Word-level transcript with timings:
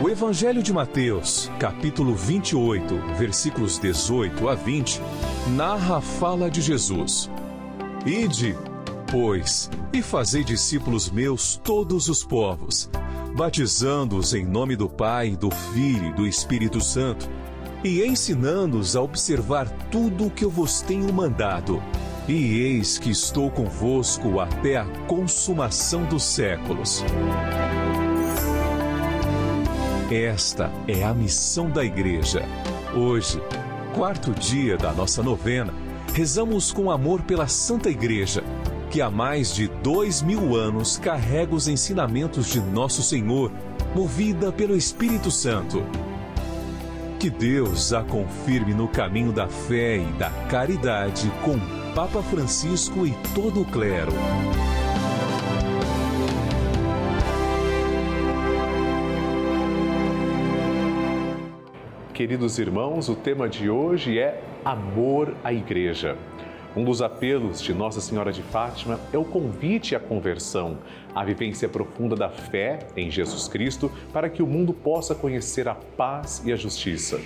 O 0.00 0.08
Evangelho 0.08 0.62
de 0.62 0.72
Mateus, 0.72 1.50
capítulo 1.58 2.14
28, 2.14 3.16
versículos 3.18 3.78
18 3.78 4.48
a 4.48 4.54
20, 4.54 5.00
narra 5.56 5.98
a 5.98 6.00
fala 6.00 6.50
de 6.50 6.62
Jesus. 6.62 7.30
Ide, 8.06 8.56
pois, 9.10 9.70
e 9.92 10.00
fazei 10.00 10.42
discípulos 10.42 11.10
meus 11.10 11.56
todos 11.56 12.08
os 12.08 12.24
povos 12.24 12.88
batizando-os 13.34 14.34
em 14.34 14.44
nome 14.44 14.76
do 14.76 14.88
Pai, 14.88 15.36
do 15.36 15.50
Filho 15.50 16.08
e 16.08 16.12
do 16.12 16.26
Espírito 16.26 16.80
Santo, 16.80 17.28
e 17.82 18.02
ensinando-os 18.04 18.96
a 18.96 19.02
observar 19.02 19.68
tudo 19.90 20.26
o 20.26 20.30
que 20.30 20.44
eu 20.44 20.50
vos 20.50 20.82
tenho 20.82 21.12
mandado. 21.12 21.82
E 22.28 22.58
eis 22.60 22.98
que 22.98 23.10
estou 23.10 23.50
convosco 23.50 24.40
até 24.40 24.76
a 24.76 24.84
consumação 25.06 26.04
dos 26.04 26.22
séculos. 26.22 27.02
Esta 30.10 30.72
é 30.88 31.04
a 31.04 31.14
missão 31.14 31.70
da 31.70 31.84
Igreja. 31.84 32.42
Hoje, 32.96 33.40
quarto 33.94 34.32
dia 34.32 34.76
da 34.76 34.92
nossa 34.92 35.22
novena, 35.22 35.72
rezamos 36.12 36.72
com 36.72 36.90
amor 36.90 37.22
pela 37.22 37.46
Santa 37.46 37.88
Igreja 37.88 38.42
que 38.90 39.00
há 39.00 39.08
mais 39.08 39.54
de 39.54 39.68
dois 39.68 40.20
mil 40.20 40.56
anos 40.56 40.98
carrega 40.98 41.54
os 41.54 41.68
ensinamentos 41.68 42.48
de 42.48 42.60
Nosso 42.60 43.04
Senhor, 43.04 43.52
movida 43.94 44.50
pelo 44.50 44.76
Espírito 44.76 45.30
Santo. 45.30 45.84
Que 47.20 47.30
Deus 47.30 47.92
a 47.92 48.02
confirme 48.02 48.74
no 48.74 48.88
caminho 48.88 49.30
da 49.30 49.46
fé 49.46 49.98
e 49.98 50.12
da 50.14 50.30
caridade 50.48 51.30
com 51.44 51.56
Papa 51.94 52.20
Francisco 52.20 53.06
e 53.06 53.12
todo 53.32 53.60
o 53.60 53.64
clero. 53.64 54.12
Queridos 62.20 62.58
irmãos, 62.58 63.08
o 63.08 63.16
tema 63.16 63.48
de 63.48 63.70
hoje 63.70 64.18
é 64.18 64.42
Amor 64.62 65.34
à 65.42 65.54
Igreja. 65.54 66.18
Um 66.76 66.84
dos 66.84 67.00
apelos 67.00 67.62
de 67.62 67.72
Nossa 67.72 67.98
Senhora 67.98 68.30
de 68.30 68.42
Fátima 68.42 69.00
é 69.10 69.16
o 69.16 69.24
convite 69.24 69.96
à 69.96 69.98
conversão, 69.98 70.76
à 71.14 71.24
vivência 71.24 71.66
profunda 71.66 72.14
da 72.14 72.28
fé 72.28 72.80
em 72.94 73.10
Jesus 73.10 73.48
Cristo, 73.48 73.90
para 74.12 74.28
que 74.28 74.42
o 74.42 74.46
mundo 74.46 74.74
possa 74.74 75.14
conhecer 75.14 75.66
a 75.66 75.74
paz 75.74 76.42
e 76.44 76.52
a 76.52 76.56
justiça. 76.56 77.18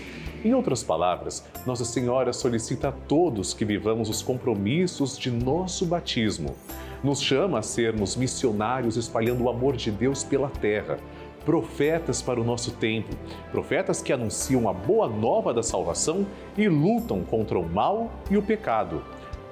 Em 0.44 0.54
outras 0.54 0.84
palavras, 0.84 1.44
Nossa 1.66 1.84
Senhora 1.84 2.32
solicita 2.32 2.90
a 2.90 2.92
todos 2.92 3.52
que 3.52 3.64
vivamos 3.64 4.08
os 4.08 4.22
compromissos 4.22 5.18
de 5.18 5.28
nosso 5.28 5.84
batismo. 5.86 6.54
Nos 7.02 7.20
chama 7.20 7.58
a 7.58 7.62
sermos 7.62 8.14
missionários 8.14 8.96
espalhando 8.96 9.42
o 9.42 9.48
amor 9.50 9.74
de 9.74 9.90
Deus 9.90 10.22
pela 10.22 10.48
terra 10.48 10.98
profetas 11.44 12.22
para 12.22 12.40
o 12.40 12.44
nosso 12.44 12.72
tempo, 12.72 13.14
profetas 13.50 14.00
que 14.00 14.12
anunciam 14.12 14.68
a 14.68 14.72
boa 14.72 15.08
nova 15.08 15.52
da 15.52 15.62
salvação 15.62 16.26
e 16.56 16.68
lutam 16.68 17.22
contra 17.22 17.58
o 17.58 17.68
mal 17.68 18.10
e 18.30 18.36
o 18.36 18.42
pecado. 18.42 19.02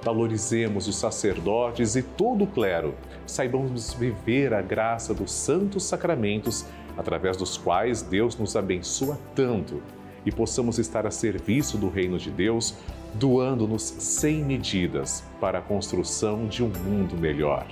Valorizemos 0.02 0.88
os 0.88 0.96
sacerdotes 0.96 1.94
e 1.94 2.02
todo 2.02 2.44
o 2.44 2.46
clero. 2.46 2.94
Saibamos 3.24 3.94
viver 3.94 4.52
a 4.52 4.60
graça 4.60 5.14
dos 5.14 5.30
santos 5.30 5.84
sacramentos, 5.84 6.66
através 6.96 7.36
dos 7.36 7.56
quais 7.56 8.02
Deus 8.02 8.36
nos 8.36 8.56
abençoa 8.56 9.16
tanto. 9.34 9.80
E 10.26 10.32
possamos 10.32 10.78
estar 10.78 11.06
a 11.06 11.10
serviço 11.10 11.78
do 11.78 11.88
reino 11.88 12.18
de 12.18 12.30
Deus, 12.30 12.74
doando-nos 13.14 13.82
sem 13.82 14.42
medidas 14.44 15.22
para 15.40 15.58
a 15.58 15.62
construção 15.62 16.46
de 16.46 16.64
um 16.64 16.68
mundo 16.68 17.16
melhor. 17.16 17.66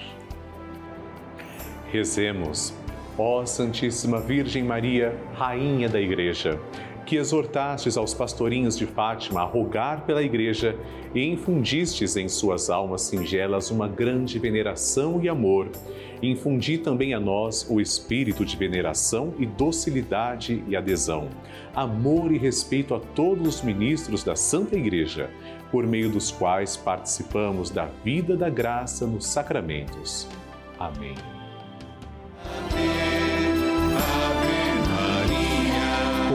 Rezemos. 1.91 2.73
Ó 3.23 3.45
Santíssima 3.45 4.19
Virgem 4.19 4.65
Maria, 4.65 5.15
Rainha 5.35 5.91
da 5.91 6.01
Igreja 6.01 6.59
que 7.11 7.17
exortastes 7.17 7.97
aos 7.97 8.15
pastorinhos 8.15 8.79
de 8.79 8.87
Fátima 8.87 9.41
a 9.41 9.45
rogar 9.45 10.07
pela 10.07 10.23
Igreja 10.23 10.77
e 11.13 11.27
infundistes 11.27 12.17
em 12.17 12.29
suas 12.29 12.71
almas 12.71 13.03
singelas 13.03 13.69
uma 13.73 13.89
grande 13.89 14.39
veneração 14.39 15.21
e 15.21 15.29
amor, 15.29 15.69
infundi 16.23 16.79
também 16.79 17.13
a 17.13 17.19
nós 17.19 17.67
o 17.69 17.81
espírito 17.81 18.45
de 18.45 18.57
veneração 18.57 19.35
e 19.41 19.45
docilidade 19.45 20.63
e 20.69 20.77
adesão, 20.77 21.29
amor 21.75 22.31
e 22.31 22.39
respeito 22.39 22.95
a 22.95 23.01
todos 23.01 23.57
os 23.57 23.63
ministros 23.63 24.23
da 24.23 24.37
Santa 24.37 24.79
Igreja, 24.79 25.31
por 25.73 25.85
meio 25.85 26.11
dos 26.11 26.31
quais 26.31 26.77
participamos 26.77 27.71
da 27.71 27.87
vida 28.05 28.37
da 28.37 28.49
graça 28.49 29.05
nos 29.05 29.27
sacramentos. 29.27 30.29
Amém. 30.79 31.40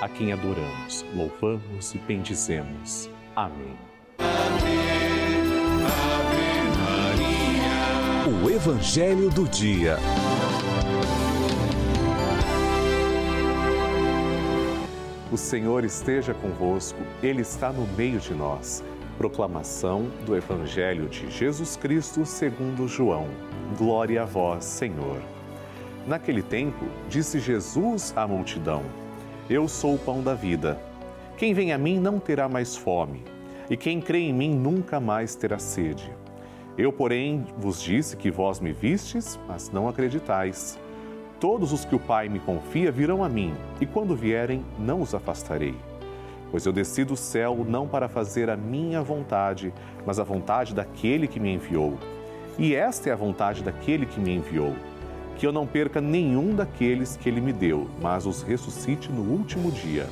a 0.00 0.08
quem 0.08 0.32
adoramos, 0.32 1.04
louvamos 1.14 1.94
e 1.94 1.98
bendizemos. 1.98 3.08
Amém. 3.34 3.76
Ave, 4.18 4.66
Ave 5.86 6.36
Maria. 8.28 8.44
O 8.44 8.50
Evangelho 8.50 9.30
do 9.30 9.48
Dia. 9.48 9.96
O 15.32 15.36
Senhor 15.36 15.84
esteja 15.84 16.34
convosco, 16.34 16.98
Ele 17.22 17.42
está 17.42 17.72
no 17.72 17.86
meio 17.96 18.20
de 18.20 18.34
nós. 18.34 18.84
Proclamação 19.16 20.10
do 20.26 20.36
Evangelho 20.36 21.08
de 21.08 21.30
Jesus 21.30 21.74
Cristo 21.74 22.26
segundo 22.26 22.86
João. 22.86 23.28
Glória 23.78 24.22
a 24.22 24.24
vós, 24.26 24.64
Senhor. 24.64 25.22
Naquele 26.06 26.42
tempo, 26.42 26.84
disse 27.08 27.40
Jesus 27.40 28.12
à 28.14 28.26
multidão: 28.26 28.84
eu 29.48 29.68
sou 29.68 29.94
o 29.94 29.98
pão 29.98 30.22
da 30.22 30.34
vida. 30.34 30.76
Quem 31.36 31.54
vem 31.54 31.72
a 31.72 31.78
mim 31.78 32.00
não 32.00 32.18
terá 32.18 32.48
mais 32.48 32.76
fome, 32.76 33.22
e 33.70 33.76
quem 33.76 34.00
crê 34.00 34.18
em 34.18 34.32
mim 34.32 34.54
nunca 34.54 34.98
mais 34.98 35.36
terá 35.36 35.58
sede. 35.58 36.12
Eu, 36.76 36.92
porém, 36.92 37.46
vos 37.56 37.80
disse 37.80 38.16
que 38.16 38.30
vós 38.30 38.58
me 38.58 38.72
vistes, 38.72 39.38
mas 39.46 39.70
não 39.70 39.88
acreditais. 39.88 40.78
Todos 41.38 41.72
os 41.72 41.84
que 41.84 41.94
o 41.94 41.98
Pai 41.98 42.28
me 42.28 42.40
confia 42.40 42.90
virão 42.90 43.22
a 43.22 43.28
mim, 43.28 43.54
e 43.80 43.86
quando 43.86 44.16
vierem, 44.16 44.64
não 44.78 45.00
os 45.00 45.14
afastarei. 45.14 45.76
Pois 46.50 46.66
eu 46.66 46.72
desci 46.72 47.04
do 47.04 47.16
céu 47.16 47.64
não 47.68 47.86
para 47.86 48.08
fazer 48.08 48.50
a 48.50 48.56
minha 48.56 49.00
vontade, 49.00 49.72
mas 50.04 50.18
a 50.18 50.24
vontade 50.24 50.74
daquele 50.74 51.28
que 51.28 51.38
me 51.38 51.52
enviou. 51.54 51.98
E 52.58 52.74
esta 52.74 53.10
é 53.10 53.12
a 53.12 53.16
vontade 53.16 53.62
daquele 53.62 54.06
que 54.06 54.18
me 54.18 54.34
enviou: 54.34 54.74
que 55.38 55.46
eu 55.46 55.52
não 55.52 55.66
perca 55.66 56.00
nenhum 56.00 56.54
daqueles 56.54 57.16
que 57.16 57.28
ele 57.28 57.40
me 57.40 57.52
deu, 57.52 57.88
mas 58.00 58.26
os 58.26 58.42
ressuscite 58.42 59.10
no 59.10 59.22
último 59.22 59.70
dia. 59.70 60.06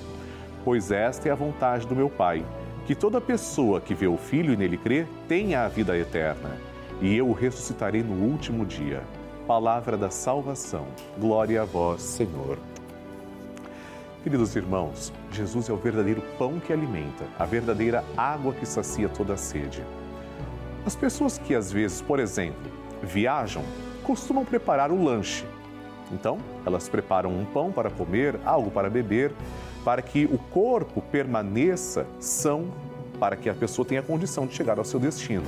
Pois 0.65 0.91
esta 0.91 1.29
é 1.29 1.33
a 1.33 1.37
vontade 1.37 1.87
do 1.87 1.97
meu 1.97 2.09
Pai 2.09 2.45
que 2.87 2.95
toda 2.95 3.21
pessoa 3.21 3.81
que 3.81 3.95
vê 3.95 4.07
o 4.07 4.19
Filho 4.19 4.53
e 4.53 4.57
nele 4.57 4.77
crê 4.77 5.07
tenha 5.27 5.65
a 5.65 5.69
vida 5.69 5.97
eterna, 5.97 6.51
e 7.01 7.17
eu 7.17 7.29
o 7.29 7.33
ressuscitarei 7.33 8.03
no 8.03 8.27
último 8.27 8.67
dia. 8.67 9.03
Palavra 9.47 9.97
da 9.97 10.11
salvação. 10.11 10.87
Glória 11.19 11.63
a 11.63 11.65
vós, 11.65 12.03
Senhor. 12.03 12.59
Queridos 14.23 14.55
irmãos, 14.57 15.13
Jesus 15.31 15.69
é 15.69 15.73
o 15.73 15.77
verdadeiro 15.77 16.23
pão 16.39 16.59
que 16.59 16.73
alimenta, 16.73 17.25
a 17.39 17.45
verdadeira 17.45 18.05
água 18.17 18.53
que 18.53 18.67
sacia 18.67 19.09
toda 19.09 19.35
a 19.35 19.37
sede. 19.37 19.83
As 20.87 20.97
pessoas 20.97 21.39
que 21.39 21.55
às 21.55 21.73
vezes, 21.73 22.01
por 22.01 22.19
exemplo, 22.19 22.71
viajam, 23.03 23.63
costumam 24.05 24.45
preparar 24.45 24.93
o 24.93 25.03
lanche. 25.03 25.45
Então, 26.13 26.39
elas 26.65 26.89
preparam 26.89 27.31
um 27.31 27.45
pão 27.45 27.73
para 27.73 27.91
comer, 27.91 28.39
algo 28.45 28.71
para 28.71 28.89
beber, 28.89 29.33
para 29.85 30.01
que 30.03 30.27
o 30.27 30.39
corpo 30.39 31.01
permaneça 31.01 32.07
são, 32.21 32.67
para 33.19 33.37
que 33.37 33.49
a 33.49 33.55
pessoa 33.55 33.87
tenha 33.87 34.03
condição 34.03 34.47
de 34.47 34.55
chegar 34.55 34.79
ao 34.79 34.85
seu 34.85 35.01
destino. 35.01 35.47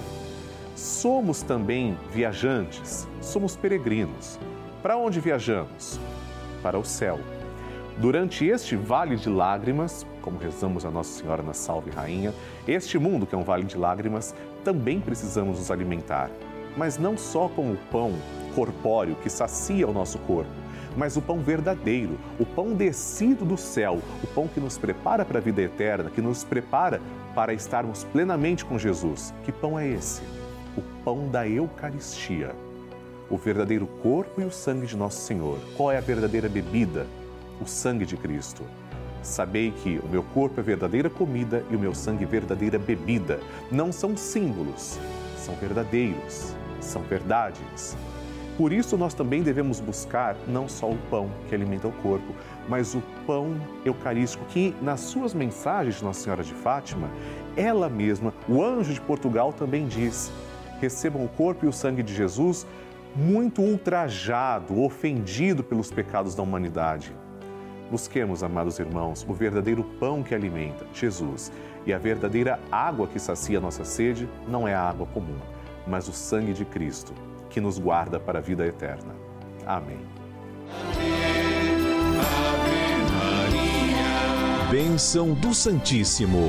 Somos 0.75 1.43
também 1.43 1.97
viajantes, 2.13 3.07
somos 3.21 3.57
peregrinos. 3.57 4.39
Para 4.83 4.97
onde 4.97 5.21
viajamos? 5.21 5.99
Para 6.63 6.79
o 6.79 6.85
céu. 6.85 7.19
Durante 7.99 8.45
este 8.45 8.77
vale 8.77 9.17
de 9.17 9.31
lágrimas, 9.31 10.07
como 10.21 10.39
rezamos 10.39 10.85
a 10.85 10.91
Nossa 10.91 11.21
Senhora 11.21 11.43
na 11.43 11.55
Salve 11.55 11.91
Rainha, 11.91 12.35
este 12.69 12.99
mundo 12.99 13.27
que 13.27 13.35
é 13.35 13.39
um 13.39 13.43
vale 13.43 13.65
de 13.65 13.79
lágrimas, 13.79 14.35
também 14.63 15.01
precisamos 15.01 15.59
nos 15.59 15.71
alimentar. 15.71 16.31
Mas 16.77 16.99
não 16.99 17.17
só 17.17 17.49
com 17.49 17.73
o 17.73 17.79
pão 17.91 18.13
corpóreo 18.55 19.17
que 19.17 19.31
sacia 19.31 19.87
o 19.87 19.93
nosso 19.93 20.19
corpo, 20.21 20.51
mas 20.97 21.17
o 21.17 21.23
pão 21.23 21.41
verdadeiro, 21.41 22.19
o 22.41 22.47
pão 22.47 22.73
descido 22.73 23.45
do 23.45 23.57
céu, 23.57 24.01
o 24.23 24.27
pão 24.29 24.49
que 24.49 24.59
nos 24.59 24.79
prepara 24.79 25.25
para 25.25 25.39
a 25.39 25.43
vida 25.43 25.61
eterna, 25.61 26.11
que 26.11 26.23
nos 26.23 26.43
prepara 26.43 27.01
para 27.35 27.53
estarmos 27.53 28.05
plenamente 28.05 28.65
com 28.65 28.79
Jesus. 28.79 29.35
Que 29.45 29.53
pão 29.53 29.79
é 29.79 29.87
esse? 29.87 30.23
O 30.77 30.83
pão 31.05 31.29
da 31.29 31.47
Eucaristia, 31.47 32.55
o 33.29 33.37
verdadeiro 33.37 33.87
corpo 34.03 34.41
e 34.41 34.45
o 34.45 34.51
sangue 34.51 34.87
de 34.87 34.97
nosso 34.97 35.21
Senhor. 35.21 35.59
Qual 35.77 35.93
é 35.93 35.99
a 35.99 36.01
verdadeira 36.01 36.49
bebida? 36.49 37.07
O 37.61 37.67
sangue 37.67 38.07
de 38.07 38.17
Cristo. 38.17 38.63
Sabei 39.23 39.73
que 39.73 39.99
o 39.99 40.09
meu 40.09 40.23
corpo 40.23 40.61
é 40.61 40.63
verdadeira 40.63 41.11
comida 41.11 41.65
e 41.71 41.77
o 41.77 41.79
meu 41.79 41.95
sangue 41.95 42.25
verdadeira 42.25 42.79
bebida. 42.79 43.41
Não 43.73 43.91
são 43.91 44.17
símbolos, 44.17 44.99
são 45.37 45.55
verdadeiros, 45.57 46.55
são 46.81 47.03
verdades. 47.03 47.97
Por 48.57 48.73
isso, 48.73 48.97
nós 48.97 49.13
também 49.13 49.43
devemos 49.43 49.81
buscar 49.81 50.35
não 50.49 50.67
só 50.67 50.91
o 50.91 50.97
pão 51.11 51.31
que 51.49 51.55
alimenta 51.55 51.87
o 51.87 51.93
corpo, 51.93 52.35
mas 52.67 52.95
o 52.95 53.03
pão 53.27 53.55
eucarístico, 53.85 54.45
que 54.47 54.75
nas 54.81 55.01
suas 55.01 55.35
mensagens 55.35 55.97
de 55.97 56.05
Nossa 56.05 56.21
Senhora 56.21 56.43
de 56.43 56.55
Fátima, 56.55 57.11
ela 57.55 57.89
mesma, 57.89 58.33
o 58.49 58.63
anjo 58.63 58.95
de 58.95 59.01
Portugal, 59.01 59.53
também 59.53 59.87
diz: 59.87 60.33
recebam 60.81 61.23
o 61.25 61.29
corpo 61.29 61.67
e 61.67 61.69
o 61.69 61.73
sangue 61.73 62.03
de 62.03 62.15
Jesus 62.15 62.67
muito 63.15 63.63
ultrajado, 63.63 64.83
ofendido 64.83 65.63
pelos 65.63 65.91
pecados 65.91 66.35
da 66.35 66.43
humanidade. 66.43 67.15
Busquemos, 67.91 68.43
amados 68.43 68.79
irmãos, 68.79 69.25
o 69.29 69.33
verdadeiro 69.33 69.85
pão 70.01 70.23
que 70.23 70.35
alimenta, 70.35 70.85
Jesus, 70.93 71.53
e 71.87 71.93
a 71.93 71.99
verdadeira 71.99 72.59
água 72.71 73.07
que 73.07 73.19
sacia 73.19 73.61
nossa 73.61 73.85
sede 73.85 74.29
não 74.49 74.67
é 74.67 74.75
a 74.75 74.83
água 74.83 75.07
comum, 75.07 75.39
mas 75.87 76.09
o 76.09 76.13
sangue 76.13 76.53
de 76.53 76.65
Cristo 76.65 77.13
que 77.49 77.61
nos 77.61 77.79
guarda 77.79 78.19
para 78.19 78.39
a 78.39 78.43
vida 78.43 78.67
eterna. 78.67 79.15
Amém. 79.67 80.01
Bênção 84.71 85.33
do 85.33 85.55
Santíssimo. 85.55 86.49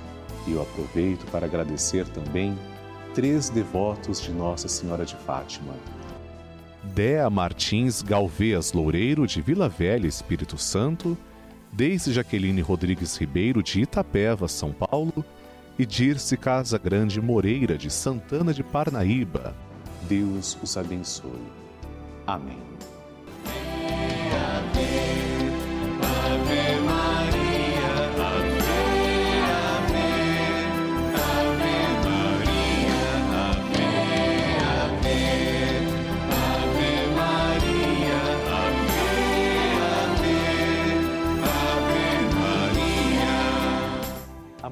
e 0.47 0.51
eu 0.53 0.61
aproveito 0.61 1.25
para 1.31 1.45
agradecer 1.45 2.07
também 2.07 2.57
três 3.13 3.49
devotos 3.49 4.21
de 4.21 4.31
Nossa 4.31 4.67
Senhora 4.67 5.05
de 5.05 5.15
Fátima. 5.15 5.73
Dea 6.83 7.29
Martins 7.29 8.01
Galvez 8.01 8.73
Loureiro, 8.73 9.27
de 9.27 9.41
Vila 9.41 9.69
Velha, 9.69 10.07
Espírito 10.07 10.57
Santo, 10.57 11.17
Deise 11.71 12.11
Jaqueline 12.11 12.61
Rodrigues 12.61 13.15
Ribeiro, 13.17 13.61
de 13.61 13.81
Itapeva, 13.81 14.47
São 14.47 14.71
Paulo, 14.71 15.23
e 15.77 15.85
Dirce 15.85 16.35
Casa 16.35 16.77
Grande 16.77 17.21
Moreira, 17.21 17.77
de 17.77 17.89
Santana 17.89 18.53
de 18.53 18.63
Parnaíba. 18.63 19.55
Deus 20.07 20.57
os 20.61 20.75
abençoe. 20.75 21.41
Amém. 22.27 22.59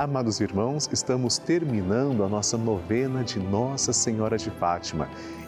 Amados 0.00 0.40
irmãos, 0.40 0.88
estamos 0.90 1.36
terminando 1.36 2.24
a 2.24 2.28
nossa 2.28 2.56
novena 2.56 3.22
de 3.22 3.38
Nossa 3.38 3.92
Senhora 3.92 4.38
de 4.38 4.50
Fátima 4.50 5.06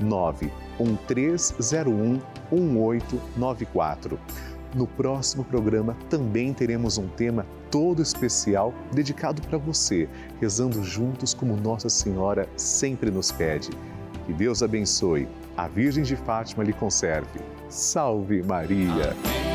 91301 0.00 2.20
1894. 2.50 4.18
No 4.74 4.86
próximo 4.86 5.44
programa 5.44 5.96
também 6.08 6.54
teremos 6.54 6.96
um 6.96 7.08
tema 7.08 7.44
todo 7.70 8.00
especial 8.00 8.72
dedicado 8.92 9.42
para 9.42 9.58
você, 9.58 10.08
rezando 10.40 10.82
juntos 10.84 11.34
como 11.34 11.56
Nossa 11.56 11.88
Senhora 11.88 12.48
sempre 12.56 13.10
nos 13.10 13.32
pede. 13.32 13.70
Que 14.26 14.32
Deus 14.32 14.62
abençoe, 14.62 15.26
a 15.56 15.66
Virgem 15.66 16.04
de 16.04 16.14
Fátima 16.14 16.62
lhe 16.62 16.72
conserve. 16.72 17.40
Salve 17.68 18.42
Maria! 18.42 19.16
Amém. 19.24 19.49